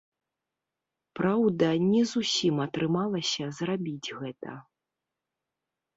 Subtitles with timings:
[1.19, 4.51] Праўда, не зусім атрымалася зрабіць гэта.